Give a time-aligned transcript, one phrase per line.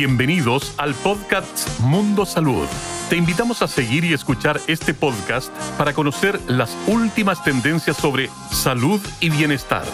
[0.00, 2.66] Bienvenidos al podcast Mundo Salud.
[3.10, 8.98] Te invitamos a seguir y escuchar este podcast para conocer las últimas tendencias sobre salud
[9.20, 9.84] y bienestar.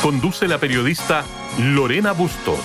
[0.00, 1.24] Conduce la periodista
[1.58, 2.60] Lorena Bustos.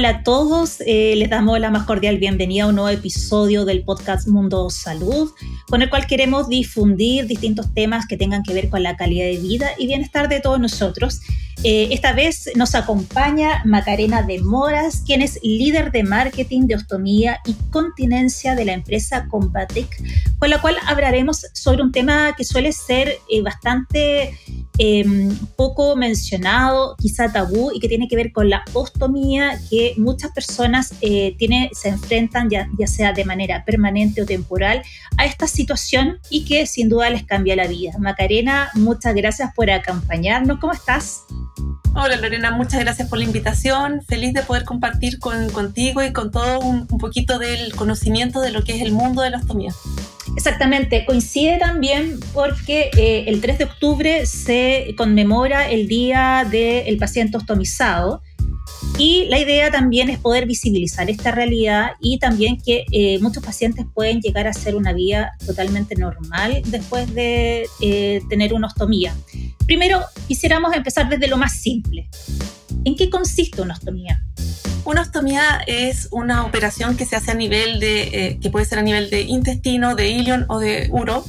[0.00, 3.84] Hola a todos, eh, les damos la más cordial bienvenida a un nuevo episodio del
[3.84, 5.30] podcast Mundo Salud,
[5.68, 9.36] con el cual queremos difundir distintos temas que tengan que ver con la calidad de
[9.36, 11.20] vida y bienestar de todos nosotros.
[11.64, 17.40] Eh, esta vez nos acompaña Macarena de Moras, quien es líder de marketing de ostomía
[17.44, 20.02] y continencia de la empresa Combatec,
[20.38, 24.34] con la cual hablaremos sobre un tema que suele ser eh, bastante
[24.82, 30.32] Em, poco mencionado, quizá tabú, y que tiene que ver con la ostomía, que muchas
[30.32, 34.82] personas eh, tiene, se enfrentan, ya, ya sea de manera permanente o temporal,
[35.18, 37.92] a esta situación y que sin duda les cambia la vida.
[37.98, 40.58] Macarena, muchas gracias por acompañarnos.
[40.60, 41.24] ¿Cómo estás?
[41.94, 44.00] Hola Lorena, muchas gracias por la invitación.
[44.08, 48.50] Feliz de poder compartir con, contigo y con todo un, un poquito del conocimiento de
[48.50, 49.74] lo que es el mundo de la ostomía.
[50.36, 57.36] Exactamente, coincide también porque eh, el 3 de octubre se conmemora el Día del Paciente
[57.36, 58.22] Ostomizado
[58.98, 63.86] y la idea también es poder visibilizar esta realidad y también que eh, muchos pacientes
[63.92, 69.14] pueden llegar a hacer una vida totalmente normal después de eh, tener una ostomía.
[69.66, 72.08] Primero, quisiéramos empezar desde lo más simple.
[72.84, 74.22] ¿En qué consiste una ostomía?
[74.84, 78.78] Una ostomía es una operación que se hace a nivel de, eh, que puede ser
[78.78, 81.24] a nivel de intestino, de ilion o de uro,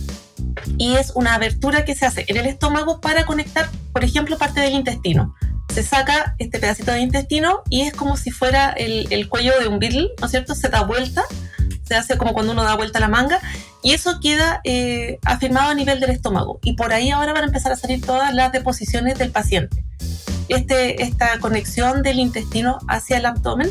[0.78, 4.62] y es una abertura que se hace en el estómago para conectar, por ejemplo, parte
[4.62, 5.36] del intestino.
[5.74, 9.80] Se saca este pedacito de intestino y es como si fuera el, cuello de un
[9.80, 10.56] Beatle, ¿no es cierto?
[10.56, 11.24] Se da vuelta,
[11.84, 13.40] se hace como cuando uno da vuelta la manga
[13.82, 16.60] y eso queda eh, afirmado a nivel del estómago.
[16.64, 19.84] Y por ahí ahora van a empezar a salir todas las deposiciones del paciente
[20.52, 23.70] este, esta conexión del intestino hacia el abdomen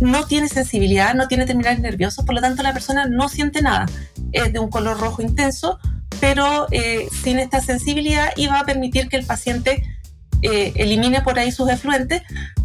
[0.00, 3.86] no tiene sensibilidad, no tiene terminales nerviosos, por lo tanto la persona no siente nada.
[4.32, 5.78] Es de un color rojo intenso,
[6.20, 9.84] pero eh, sin esta sensibilidad y va a permitir que el paciente
[10.42, 12.22] eh, elimine por ahí sus efluentes,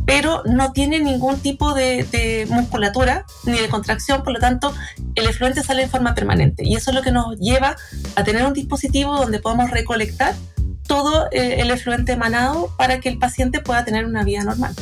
[0.07, 4.73] pero no tiene ningún tipo de, de, musculatura ni de contracción, por lo tanto
[5.13, 6.63] el efluente sale en forma permanente.
[6.66, 7.75] Y eso es lo que nos lleva
[8.16, 10.33] a tener un dispositivo donde podemos recolectar
[10.91, 14.74] todo eh, el efluente emanado para que el paciente pueda tener una vida normal.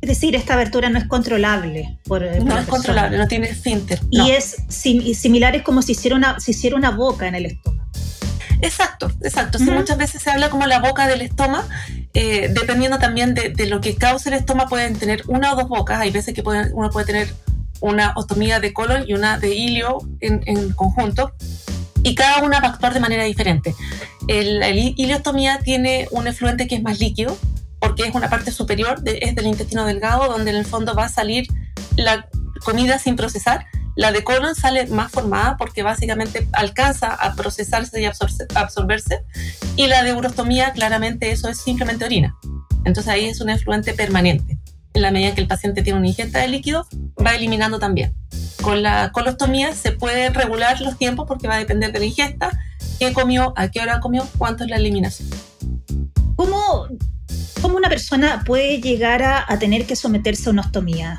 [0.00, 1.96] Es decir, esta abertura no es controlable.
[2.06, 4.00] Por, no es controlable, no tiene esfínter.
[4.10, 7.88] Y es similar es como si hiciera, una, si hiciera una boca en el estómago.
[8.62, 9.60] Exacto, exacto.
[9.60, 11.68] muchas veces se habla como la boca del estómago,
[12.14, 16.00] eh, dependiendo también de, lo que cause el estómago, pueden tener una o dos bocas.
[16.00, 17.28] Hay veces que uno puede tener
[17.80, 21.32] una ostomía de colon y una de ilio en, en conjunto
[22.08, 23.74] y cada una va a actuar de manera diferente.
[24.28, 27.36] El, la iliostomía tiene un efluente que es más líquido,
[27.80, 31.08] porque es una parte superior, es del intestino delgado, donde en el fondo va a
[31.10, 31.46] salir
[31.96, 32.26] la
[32.64, 33.66] comida sin procesar.
[33.94, 39.24] La de colon sale más formada porque básicamente alcanza a procesarse y absorberse.
[39.76, 42.38] Y la de urostomía, claramente eso es simplemente orina.
[42.86, 44.58] Entonces ahí es un efluente permanente.
[44.94, 46.86] En la medida que el paciente tiene una ingesta de líquido,
[47.22, 48.14] va eliminando también.
[48.68, 52.50] Con la colostomía se puede regular los tiempos porque va a depender de la ingesta,
[52.98, 55.30] qué comió, a qué hora comió, cuánto es la eliminación.
[56.36, 56.86] ¿Cómo,
[57.62, 61.18] cómo una persona puede llegar a, tener que someterse a una ostomía?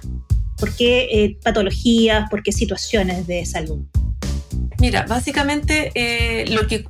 [0.59, 2.29] ¿Por qué eh, patologías?
[2.29, 3.79] ¿Por qué situaciones de salud?
[4.77, 6.85] Mira, básicamente eh, lo que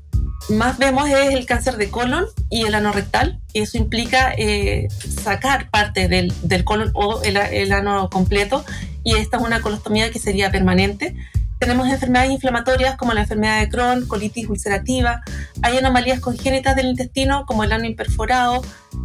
[0.50, 3.40] más vemos es el cáncer de colon y el ano rectal.
[3.54, 8.66] Eso implica eh, sacar parte del, del colon o el, el, ano completo
[9.04, 11.16] y esta es una colostomía que sería permanente.
[11.60, 15.22] Tenemos enfermedades inflamatorias como la enfermedad de Crohn, colitis ulcerativa,
[15.62, 18.62] hay anomalías congénitas del intestino como el ano imperforado,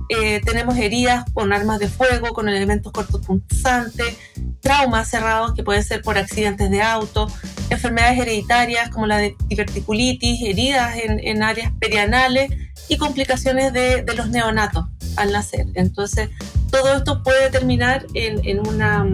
[0.08, 4.16] eh, tenemos heridas con armas de fuego, con elementos cortopunzantes,
[4.60, 7.26] traumas cerrados que pueden ser por accidentes de auto,
[7.70, 12.52] enfermedades hereditarias como la de diverticulitis, heridas en, áreas perianales
[12.88, 14.86] y complicaciones de, los neonatos
[15.16, 15.66] al nacer.
[15.74, 16.30] Entonces,
[16.70, 19.04] todo esto puede terminar en, en una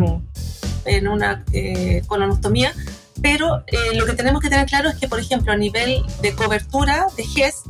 [0.85, 2.73] en una eh, colonostomía,
[3.23, 6.35] pero eh, lo que tenemos que tener claro es que, por ejemplo, a nivel de
[6.35, 7.65] cobertura de GES,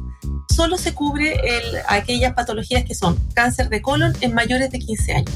[0.54, 5.12] solo se cubre el, aquellas patologías que son cáncer de colon en mayores de 15
[5.14, 5.34] años.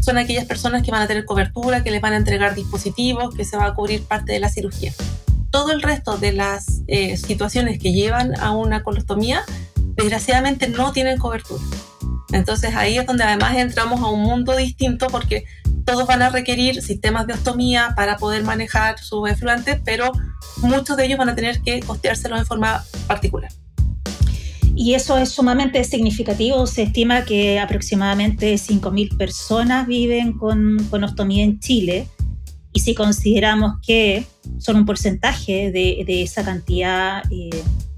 [0.00, 3.44] Son aquellas personas que van a tener cobertura, que les van a entregar dispositivos, que
[3.44, 4.92] se va a cubrir parte de la cirugía.
[5.50, 9.42] Todo el resto de las eh, situaciones que llevan a una colostomía,
[9.76, 11.62] desgraciadamente no tienen cobertura.
[12.32, 15.44] Entonces ahí es donde además entramos a un mundo distinto porque
[15.84, 20.12] todos van a requerir sistemas de ostomía para poder manejar sus efluentes, pero
[20.58, 23.50] muchos de ellos van a tener que costeárselos en forma particular.
[24.74, 26.66] y eso es sumamente significativo.
[26.66, 32.08] Se estima que aproximadamente 5.000 personas viven con, con ostomía en Chile.
[32.72, 34.24] Y si consideramos que
[34.58, 37.50] son un porcentaje de, de esa cantidad, eh,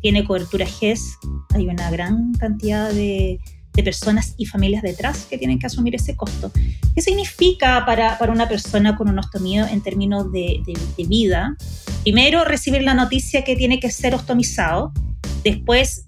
[0.05, 1.17] tiene cobertura GES,
[1.55, 3.41] hay una gran cantidad de,
[3.75, 6.51] de, personas y familias detrás que tienen que asumir ese costo.
[6.95, 11.57] ¿Qué significa para, para una persona con un ostomía en términos de, de, vida?
[12.03, 14.93] Primero, recibir la noticia que tiene que ser ostomizado.
[15.43, 16.05] Después,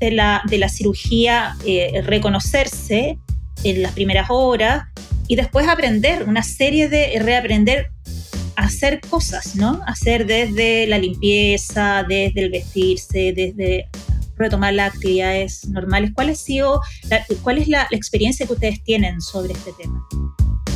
[0.00, 3.18] de la, de la cirugía, eh, reconocerse
[3.62, 4.84] en las primeras horas
[5.28, 7.90] y después aprender una serie de reaprender
[8.56, 9.80] hacer cosas, ¿no?
[9.86, 13.88] Hacer desde la limpieza, desde el vestirse, desde
[14.36, 16.12] retomar las actividades normales.
[16.14, 16.80] ¿Cuál, ha sido
[17.42, 20.06] cuál es la, experiencia que ustedes tienen sobre este tema?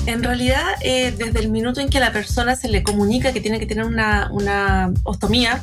[0.07, 3.41] En realidad, eh, desde el minuto en que a la persona se le comunica que
[3.41, 5.63] tiene que tener una, una ostomía,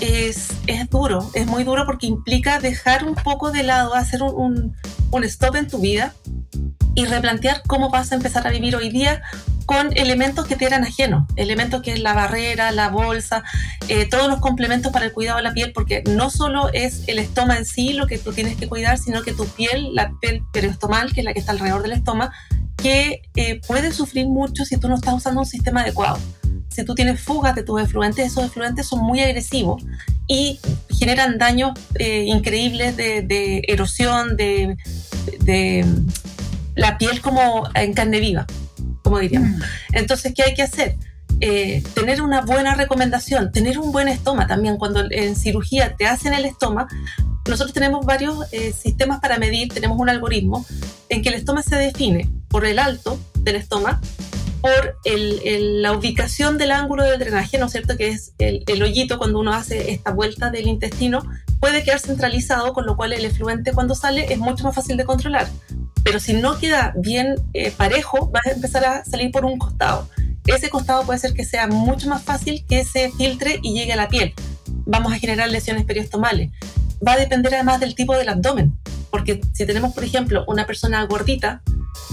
[0.00, 4.74] es, es, duro, es muy duro porque implica dejar un poco de lado, hacer un,
[5.10, 6.14] un, stop en tu vida
[6.94, 9.22] y replantear cómo vas a empezar a vivir hoy día
[9.70, 13.44] con elementos que te eran ajenos, elementos que es la barrera, la bolsa,
[13.86, 17.20] eh, todos los complementos para el cuidado de la piel, porque no solo es el
[17.20, 20.42] estómago en sí lo que tú tienes que cuidar, sino que tu piel, la piel
[20.52, 22.32] periostomal, que es la que está alrededor del estómago,
[22.78, 26.18] que eh, puede sufrir mucho si tú no estás usando un sistema adecuado.
[26.68, 29.84] Si tú tienes fugas de tus efluentes, esos efluentes son muy agresivos
[30.26, 30.58] y
[30.98, 34.76] generan daños eh, increíbles de, erosión, de,
[36.74, 38.46] la piel como en carne viva,
[39.10, 39.50] como diríamos.
[39.50, 39.62] Mm.
[39.92, 40.94] Entonces, ¿qué hay que hacer?
[41.40, 44.76] Eh, tener una buena recomendación, tener un buen estoma también.
[44.76, 46.86] Cuando en cirugía te hacen el estoma,
[47.48, 50.64] nosotros tenemos varios eh, sistemas para medir, tenemos un algoritmo
[51.08, 54.00] en que el estoma se define por el alto del estoma
[54.60, 57.96] por la ubicación del ángulo del drenaje, ¿no es cierto?
[57.96, 61.22] Que es el, hoyito cuando uno hace esta vuelta del intestino,
[61.60, 65.04] puede quedar centralizado, con lo cual el efluente cuando sale es mucho más fácil de
[65.04, 65.48] controlar.
[66.04, 70.08] Pero si no queda bien eh, parejo, va a empezar a salir por un costado.
[70.46, 73.96] Ese costado puede ser que sea mucho más fácil que se filtre y llegue a
[73.96, 74.34] la piel.
[74.86, 76.50] Vamos a generar lesiones periostomales.
[77.06, 78.78] Va a depender además del tipo del abdomen,
[79.10, 81.62] porque si tenemos, por ejemplo, una persona gordita,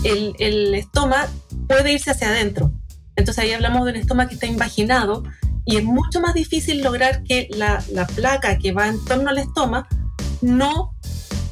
[0.03, 1.31] el, el estómago
[1.67, 2.71] puede irse hacia adentro.
[3.15, 5.23] Entonces ahí hablamos de un estómago que está invaginado
[5.65, 9.37] y es mucho más difícil lograr que la, la placa que va en torno al
[9.37, 9.87] estómago
[10.41, 10.93] no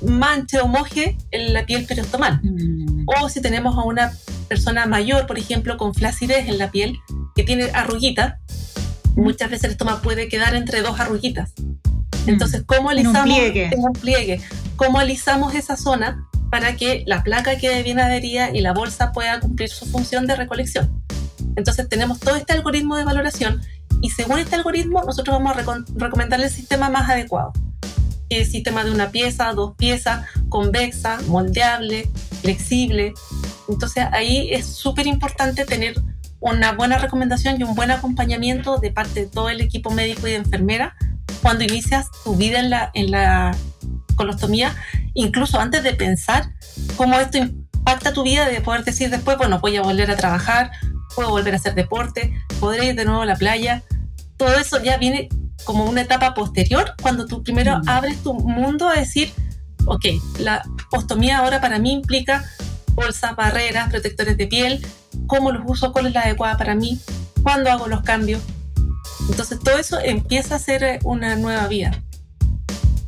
[0.06, 2.40] manche o moje la piel periostomal.
[2.44, 3.06] Mm.
[3.06, 4.12] O si tenemos a una
[4.48, 7.00] persona mayor, por ejemplo, con flacidez en la piel,
[7.36, 8.36] que tiene arruguitas,
[9.16, 11.54] muchas veces el estómago puede quedar entre dos arruguitas.
[11.60, 12.30] Mm.
[12.30, 13.38] Entonces, ¿cómo alisamos?
[13.38, 14.42] En un pliegue.
[14.76, 19.40] ¿Cómo alisamos esa zona para que la placa quede bien adherida y la bolsa pueda
[19.42, 21.04] cumplir su función de recolección.
[21.58, 23.62] Entonces tenemos todo este algoritmo de valoración
[24.02, 27.52] y según este algoritmo nosotros vamos a recomendar el sistema más adecuado.
[28.30, 32.10] El sistema de una pieza, dos piezas, convexa, moldeable,
[32.42, 33.14] flexible.
[33.68, 35.96] Entonces ahí es súper importante tener
[36.40, 40.32] una buena recomendación y un buen acompañamiento de parte de todo el equipo médico y
[40.32, 40.96] de enfermera
[41.42, 43.56] cuando inicias tu vida en la, en la
[44.16, 44.76] colostomía
[45.16, 46.52] incluso antes de pensar
[46.96, 50.72] cómo esto impacta tu vida, de poder decir después, bueno, voy a volver a trabajar,
[51.16, 53.82] puedo volver a hacer deporte, podré ir de nuevo a la playa.
[54.38, 55.30] Todo eso ya viene
[55.66, 57.90] como una etapa posterior, cuando tú primero mm.
[57.90, 59.34] abres tu mundo a decir,
[59.86, 60.06] ok,
[60.40, 62.46] la ostomía ahora para mí implica
[62.94, 64.86] bolsas, barreras, protectores de piel,
[65.28, 67.00] cómo los uso, cuál es la adecuada para mí,
[67.44, 68.42] cuándo hago los cambios.
[69.30, 71.92] Entonces todo eso empieza a ser una nueva vida.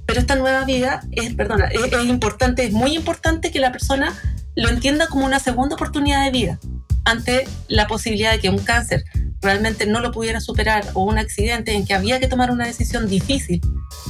[0.05, 4.13] Pero esta nueva vida es, perdona, es, importante, es muy importante que la persona
[4.55, 6.59] lo entienda como una segunda oportunidad de vida
[7.05, 9.03] ante la posibilidad de que un cáncer
[9.41, 13.07] realmente no lo pudiera superar o un accidente en que había que tomar una decisión
[13.07, 13.61] difícil.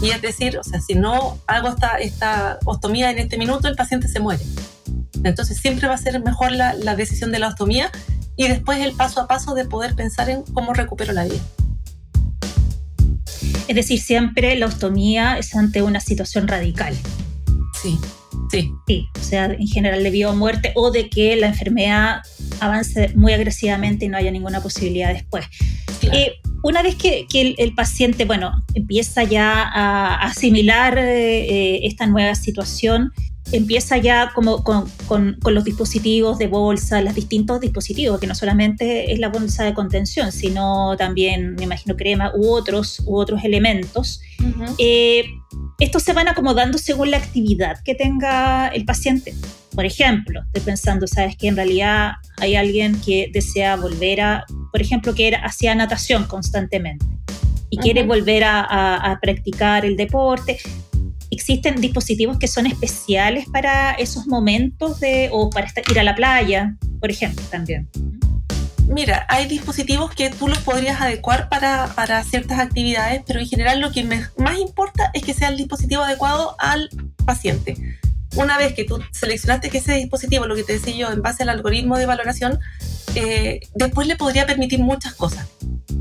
[0.01, 3.75] Y es decir, o sea, si no hago esta, esta ostomía en este minuto, el
[3.75, 4.43] paciente se muere.
[5.24, 7.91] Entonces siempre va a ser mejor la, la decisión de la ostomía
[8.36, 11.41] y después el paso a paso de poder pensar en cómo recupero la vida.
[13.67, 16.96] Es decir, siempre la ostomía es ante una situación radical.
[17.81, 18.00] Sí,
[18.51, 18.72] sí.
[18.88, 22.22] Sí, o sea, en general de vida o muerte o de que la enfermedad
[22.59, 25.45] avance muy agresivamente y no haya ninguna posibilidad después.
[26.11, 26.33] Eh,
[26.63, 33.13] una vez que, el, paciente, bueno, empieza ya a asimilar eh, esta nueva situación,
[33.51, 39.12] empieza ya como con, con, los dispositivos de bolsa, los distintos dispositivos, que no solamente
[39.12, 44.22] es la bolsa de contención, sino también, me imagino, crema u otros, u otros elementos.
[44.77, 45.25] Eh,
[45.80, 49.34] estos se van acomodando según la actividad que tenga el paciente.
[49.74, 54.82] Por ejemplo, estoy pensando, sabes que en realidad hay alguien que desea volver a, por
[54.82, 57.06] ejemplo, que era, hacía natación constantemente
[57.70, 60.58] y quiere volver a, a, a practicar el deporte
[61.29, 66.75] ¿Existen dispositivos que son especiales para esos momentos de, o para ir a la playa,
[67.00, 67.89] por ejemplo, también?
[68.88, 73.81] Mira, hay dispositivos que tú los podrías adecuar para, para ciertas actividades, pero en general
[73.81, 76.89] lo que más importa es que sea el dispositivo adecuado al
[77.25, 78.00] paciente.
[78.36, 81.43] Una vez que tú seleccionaste que ese dispositivo, lo que te decía yo, en base
[81.43, 82.60] al algoritmo de valoración,
[83.19, 85.47] eh, después le podría permitir muchas cosas.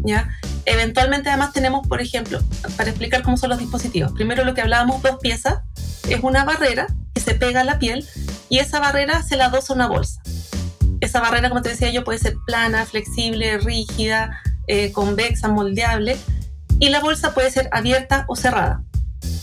[0.04, 0.28] ¿ya?
[0.66, 2.42] Eventualmente además tenemos, por ejemplo,
[2.76, 5.61] para explicar cómo son los dispositivos, primero lo que hablábamos, dos piezas,
[6.11, 8.06] es una barrera que se pega a la piel
[8.50, 10.20] y esa barrera se la adosa una bolsa.
[11.00, 16.18] Esa barrera, como te decía yo, puede ser plana, flexible, rígida, eh, convexa, moldeable
[16.78, 18.82] y la bolsa puede ser abierta o cerrada.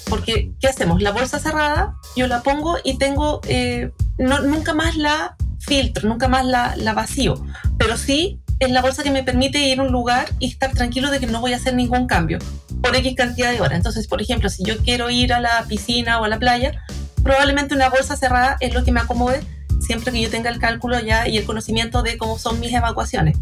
[0.10, 1.02] Porque, ¿qué hacemos?
[1.02, 6.46] La bolsa cerrada, yo la pongo y tengo, eh, nunca más la filtro, nunca más
[6.46, 7.44] la, la vacío,
[7.78, 11.12] pero sí es la bolsa que me permite ir a un lugar y estar tranquilo
[11.12, 12.40] de que no voy a hacer ningún cambio
[12.82, 13.78] por X cantidad de horas.
[13.78, 16.82] Entonces, por ejemplo, si yo quiero ir a la piscina o a la playa,
[17.24, 19.42] probablemente una bolsa cerrada es lo que me acomode
[19.80, 23.38] siempre que yo tenga el cálculo ya y el conocimiento de cómo son mis evacuaciones.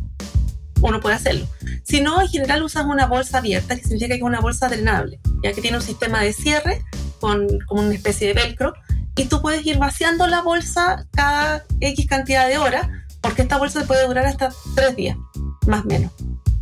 [0.81, 1.47] Uno puede hacerlo.
[1.83, 5.19] Si no, en general usas una bolsa abierta, que significa que es una bolsa drenable,
[5.43, 6.83] ya que tiene un sistema de cierre
[7.19, 8.73] con como una especie de velcro,
[9.21, 12.87] y tú puedes ir vaciando la bolsa cada X cantidad de horas,
[13.21, 15.17] porque esta bolsa puede durar hasta tres días,
[15.67, 16.11] más o menos.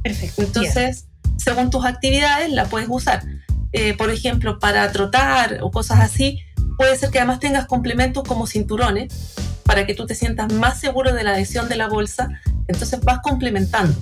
[0.03, 0.41] Perfecto.
[0.41, 1.05] Entonces,
[1.37, 3.23] según tus actividades, la puedes usar.
[3.71, 6.39] Eh, por ejemplo, para trotar o cosas así,
[6.77, 11.13] puede ser que además tengas complementos como cinturones para que tú te sientas más seguro
[11.13, 12.29] de la adhesión de la bolsa.
[12.67, 13.95] Entonces vas complementando.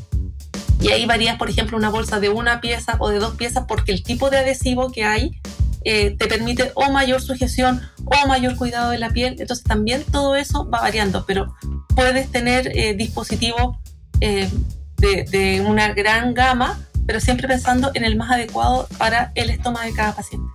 [0.79, 3.91] Y ahí varías, por ejemplo, una bolsa de una pieza o de dos piezas porque
[3.91, 5.39] el tipo de adhesivo que hay
[5.83, 9.35] eh, te permite o mayor sujeción o mayor cuidado de la piel.
[9.39, 11.55] Entonces también todo eso va variando, pero
[11.95, 13.77] puedes tener eh, dispositivos
[14.21, 14.49] eh,
[14.97, 19.93] de, una gran gama, pero siempre pensando en el más adecuado para el estómago de
[19.93, 20.47] cada paciente.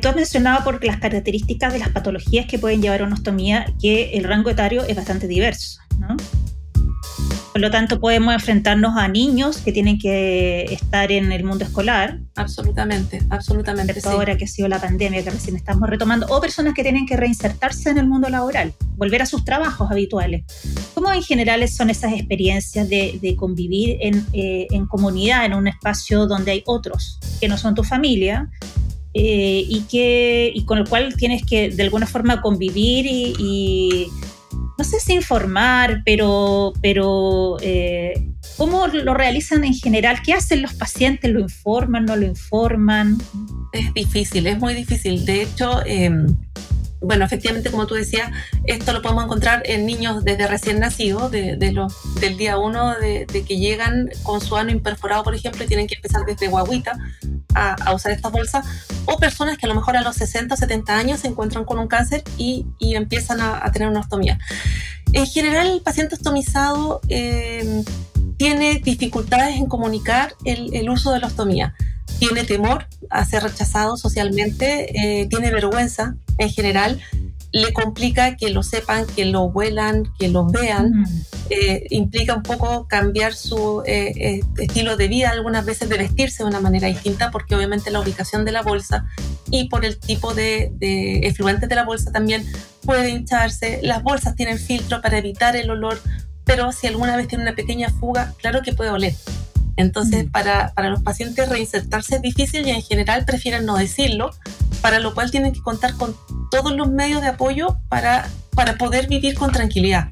[0.00, 3.66] tú has mencionado por las características de las patologías que pueden llevar a una ostomía
[3.80, 6.16] que el rango etario es bastante diverso, ¿no?
[7.58, 12.20] Por lo tanto, podemos enfrentarnos a niños que tienen que estar en el mundo escolar.
[12.36, 14.00] Absolutamente, absolutamente.
[14.04, 17.16] Ahora que ha sido la pandemia que recién estamos retomando, o personas que tienen que
[17.16, 20.44] reinsertarse en el mundo laboral, volver a sus trabajos habituales.
[20.94, 26.28] ¿Cómo en general son esas experiencias de, convivir en, eh, en, comunidad, en un espacio
[26.28, 28.48] donde hay otros que no son tu familia?
[29.14, 34.27] Eh, y, que, y con el cual tienes que de alguna forma convivir y no
[34.88, 40.20] sé si informar, pero, pero eh, ¿cómo lo realizan en general?
[40.24, 41.30] ¿Qué hacen los pacientes?
[41.30, 42.06] ¿Lo informan?
[42.06, 43.18] ¿No lo informan?
[43.72, 45.24] Es difícil, es muy difícil.
[45.24, 46.26] De hecho, em,
[47.00, 48.30] bueno, efectivamente, como tú decías,
[48.64, 53.58] esto lo podemos encontrar en niños desde recién nacidos, de, del día uno de, que
[53.58, 56.98] llegan con su ano imperforado, por ejemplo, y tienen que empezar desde guaguita
[57.54, 58.66] a, usar estas bolsas,
[59.04, 61.78] o personas que a lo mejor a los 60 o 70 años se encuentran con
[61.78, 64.38] un cáncer y, empiezan a, tener una ostomía.
[65.12, 67.84] En general, el paciente ostomizado eh,
[68.36, 71.74] tiene dificultades en comunicar el, el uso de la ostomía
[72.18, 77.00] tiene temor a ser rechazado socialmente, eh, tiene vergüenza en general,
[77.50, 81.06] le complica que lo sepan, que lo huelan, que lo vean,
[81.48, 86.48] eh, implica un poco cambiar su eh, estilo de vida, algunas veces de vestirse de
[86.48, 89.06] una manera distinta, porque obviamente la ubicación de la bolsa
[89.50, 92.44] y por el tipo de, de efluentes de la bolsa también
[92.82, 93.80] puede hincharse.
[93.82, 95.98] Las bolsas tienen filtro para evitar el olor,
[96.44, 99.14] pero si alguna vez tiene una pequeña fuga, claro que puede oler.
[99.78, 100.30] Entonces, mm.
[100.30, 104.30] para, para, los pacientes reinsertarse es difícil y en general prefieren no decirlo,
[104.82, 106.14] para lo cual tienen que contar con
[106.50, 110.10] todos los medios de apoyo para, para poder vivir con tranquilidad.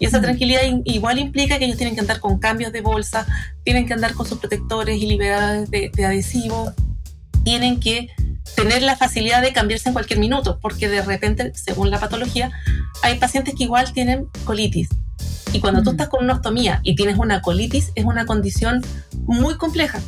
[0.00, 0.22] Y esa mm.
[0.22, 3.26] tranquilidad igual implica que ellos tienen que andar con cambios de bolsa,
[3.62, 6.72] tienen que andar con sus protectores y liberadores de, de adhesivo,
[7.44, 8.08] tienen que
[8.56, 12.50] tener la facilidad de cambiarse en cualquier minuto, porque de repente, según la patología,
[13.02, 14.88] hay pacientes que igual tienen colitis
[15.56, 18.84] y cuando tú estás con una ostomía y tienes una colitis, es una condición
[19.24, 20.00] muy compleja,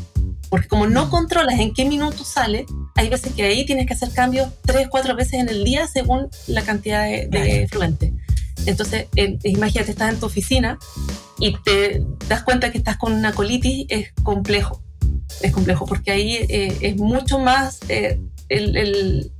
[0.51, 4.13] porque como no controlas en qué minuto sale, hay veces que ahí tienes que hacer
[4.13, 8.15] cambios tres, cuatro veces en el día según la cantidad de, de
[8.67, 9.07] Entonces,
[9.43, 10.79] imagínate, estás en tu oficina
[11.39, 14.83] y te das cuenta que estás con una colitis, es complejo.
[15.41, 18.21] Es complejo porque ahí eh, es mucho más, eh,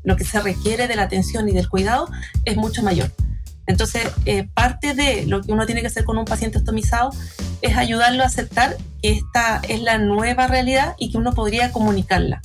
[0.05, 2.09] lo que se requiere de la atención y del cuidado
[2.47, 3.13] es mucho mayor.
[3.69, 7.11] Entonces, eh, parte de lo que uno tiene que hacer con un paciente ostomizado
[7.61, 12.41] es ayudarlo a aceptar que esta es la nueva realidad y que uno podría comunicarla.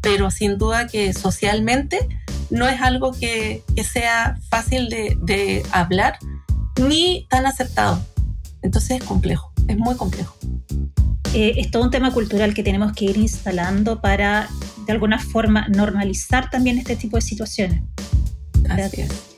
[0.00, 2.08] Pero sin duda que socialmente
[2.50, 6.18] no es algo que, sea fácil de, hablar
[6.80, 8.02] ni tan aceptado.
[8.62, 10.34] Entonces es complejo, es muy complejo.
[11.34, 14.48] Eh, es todo un tema cultural que tenemos que ir instalando para
[14.86, 17.82] de alguna forma normalizar también este tipo de situaciones.
[18.62, 19.31] Gracias.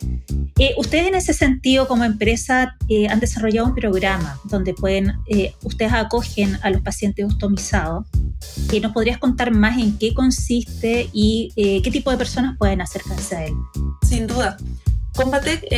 [0.65, 5.53] Eh, ustedes en ese sentido como empresa eh, han desarrollado un programa donde pueden, eh,
[5.63, 8.07] ustedes acogen a los pacientes ostomizados.
[8.81, 13.45] ¿Nos podrías contar más en qué consiste y qué tipo de personas pueden acercarse a
[13.45, 13.53] él?
[14.09, 14.57] Sin duda.
[15.15, 15.69] Combatec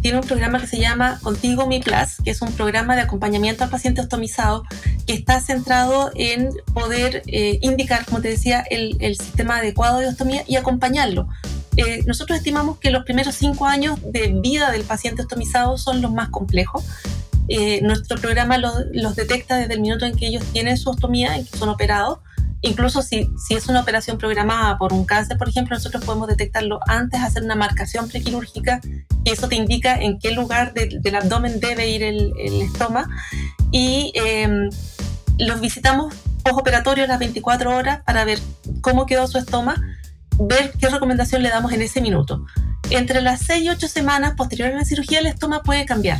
[0.00, 3.64] tiene un programa que se llama Contigo Mi Plus, que es un programa de acompañamiento
[3.64, 4.64] al paciente ostomizado
[5.06, 10.42] que está centrado en poder indicar, como te decía, el, el sistema adecuado de ostomía
[10.46, 11.28] y acompañarlo
[11.76, 16.12] eh, nosotros estimamos que los primeros cinco años de vida del paciente ostomizado son los
[16.12, 16.84] más complejos.
[17.48, 21.46] Eh, nuestro programa los, detecta desde el minuto en que ellos tienen su ostomía, en
[21.46, 22.18] que son operados.
[22.60, 26.78] Incluso si, si es una operación programada por un cáncer, por ejemplo, nosotros podemos detectarlo
[26.86, 28.80] antes, hacer una marcación prequirúrgica,
[29.24, 33.08] y eso te indica en qué lugar del abdomen debe ir el, el estoma.
[33.72, 34.70] Y em,
[35.38, 36.14] los visitamos
[36.44, 38.38] postoperatorio las 24 horas para ver
[38.80, 39.82] cómo quedó su estoma
[40.48, 42.44] ver qué recomendación le damos en ese minuto.
[42.90, 46.18] Entre las 6 y 8 semanas posteriores a la cirugía el estómago puede cambiar.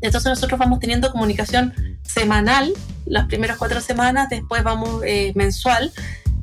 [0.00, 1.72] Entonces nosotros vamos teniendo comunicación
[2.02, 2.72] semanal
[3.06, 5.92] las primeras cuatro semanas, después vamos eh, mensual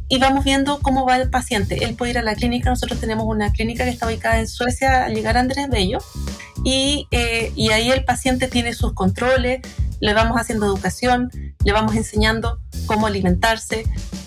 [0.07, 1.83] y vamos viendo cómo va el paciente.
[1.83, 5.05] Él puede ir a la clínica, nosotros tenemos una clínica que está ubicada en Suecia
[5.05, 5.99] al llegar a Andrés Bello
[6.63, 9.61] y, eh, y ahí el paciente tiene sus controles,
[9.99, 11.31] le vamos haciendo educación,
[11.63, 13.83] le vamos enseñando cómo alimentarse,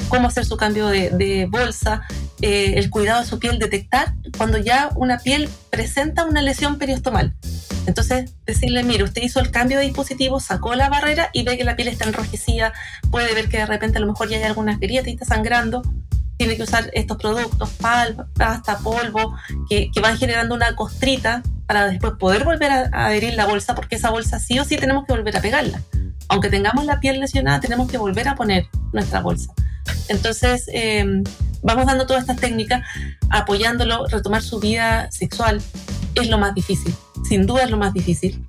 [0.09, 2.03] cómo hacer su cambio de, bolsa,
[2.47, 7.35] eh, el cuidado de su piel, detectar cuando ya una piel presenta una lesión periostomal.
[7.87, 11.65] Entonces, decirle, mire, usted hizo el cambio de dispositivo, sacó la barrera y ve que
[11.65, 12.73] la piel está enrojecida,
[13.11, 15.83] puede ver que de repente a lo mejor ya hay algunas grietas y está sangrando,
[16.37, 19.35] tiene que usar estos productos, pasta, polvo,
[19.69, 23.97] que, van generando una costrita para después poder volver a, a adherir la bolsa, porque
[23.97, 25.83] esa bolsa sí o sí tenemos que volver a pegarla.
[26.29, 29.53] Aunque tengamos la piel lesionada, tenemos que volver a poner nuestra bolsa.
[30.09, 31.25] Entonces, em,
[31.63, 32.83] vamos dando todas estas técnicas,
[33.31, 35.61] apoyándolo, retomar su vida sexual
[36.15, 36.95] es lo más difícil,
[37.29, 38.45] sin duda es lo más difícil.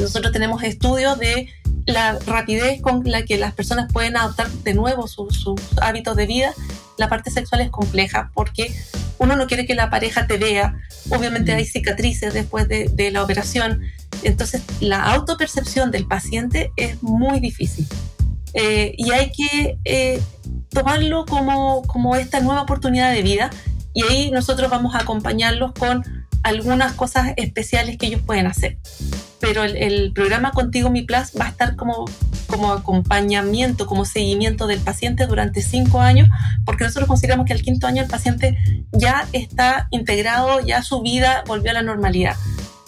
[0.00, 1.48] Nosotros tenemos estudios de
[1.86, 5.32] la rapidez con la que las personas pueden adoptar de nuevo sus
[5.80, 6.54] hábitos de vida.
[6.98, 8.74] La parte sexual es compleja porque
[9.18, 10.76] uno no quiere que la pareja te vea.
[11.10, 13.82] Obviamente hay cicatrices después de la operación.
[14.22, 17.86] Entonces, la autopercepción del paciente es muy difícil.
[18.54, 20.20] Eh, y hay que eh,
[20.72, 23.50] tomarlo como, como esta nueva oportunidad de vida
[23.92, 26.02] y ahí nosotros vamos a acompañarlos con
[26.42, 28.78] algunas cosas especiales que ellos pueden hacer.
[29.40, 32.04] Pero el, programa Contigo Mi Plus va a estar como,
[32.46, 36.28] como acompañamiento, como seguimiento del paciente durante cinco años,
[36.64, 38.56] porque nosotros consideramos que al quinto año el paciente
[38.92, 42.36] ya está integrado, ya su vida volvió a la normalidad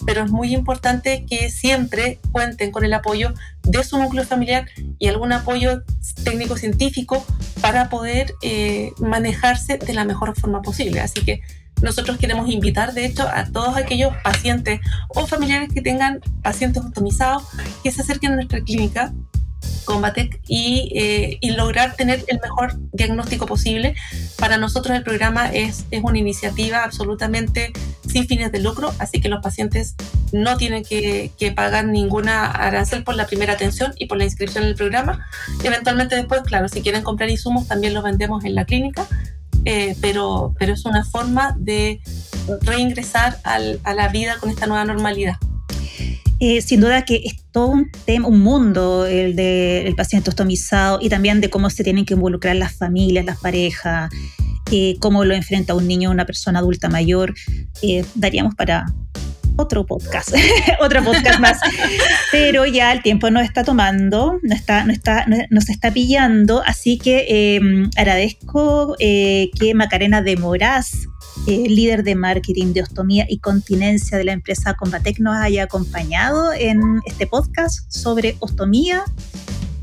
[0.05, 4.67] pero es muy importante que siempre cuenten con el apoyo de su núcleo familiar
[4.99, 5.83] y algún apoyo
[6.23, 7.25] técnico-científico
[7.61, 11.01] para poder eh, manejarse de la mejor forma posible.
[11.01, 11.41] Así que
[11.81, 17.43] nosotros queremos invitar, de hecho, a todos aquellos pacientes o familiares que tengan pacientes optimizados
[17.83, 19.13] que se acerquen a nuestra clínica
[19.85, 23.95] Combatec y, eh, y, lograr tener el mejor diagnóstico posible.
[24.37, 27.71] Para nosotros el programa es, es una iniciativa absolutamente
[28.15, 29.95] sin fines de lucro, así que los pacientes
[30.31, 34.69] no tienen que, pagar ninguna arancel por la primera atención y por la inscripción en
[34.69, 35.27] el programa.
[35.65, 39.05] Eventualmente después, claro, si quieren comprar insumos también los vendemos en la clínica,
[39.65, 41.99] eh, pero, pero es una forma de
[42.61, 43.59] reingresar a
[43.93, 45.35] la vida con esta nueva normalidad.
[46.39, 51.09] Eh, sin duda que es todo un tema, un mundo el del paciente ostomizado y
[51.09, 54.09] también de cómo se tienen que involucrar las familias, las parejas,
[54.71, 57.33] eh, cómo lo enfrenta un niño una persona adulta mayor.
[57.81, 58.85] Eh, daríamos para
[59.57, 60.33] otro podcast,
[60.81, 61.59] otro podcast más.
[62.31, 66.97] Pero ya el tiempo nos está tomando, nos está, nos está, nos está pillando, así
[66.97, 70.91] que agradezco que Macarena de Moraz,
[71.47, 76.51] eh, líder de marketing de ostomía y continencia de la empresa Combatec, nos haya acompañado
[76.53, 79.03] en este podcast sobre ostomía.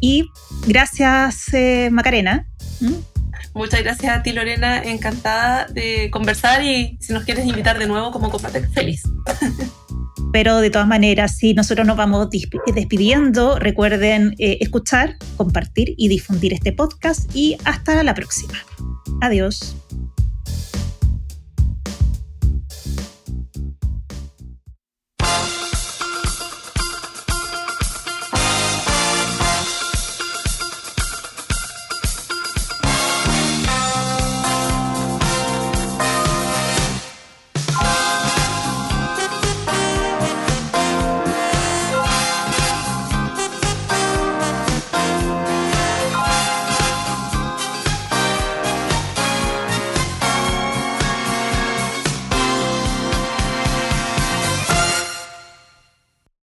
[0.00, 0.28] Y
[0.66, 2.48] gracias, eh, Macarena.
[2.80, 3.11] ¿Mm?
[3.54, 4.82] Muchas gracias a ti, Lorena.
[4.82, 9.02] Encantada de conversar y si nos quieres invitar de nuevo como Combatec, feliz.
[10.32, 12.28] Pero de todas maneras, si nosotros nos vamos
[12.74, 18.54] despidiendo, recuerden eh, escuchar, compartir y difundir este podcast y hasta la próxima.
[19.20, 19.76] Adiós.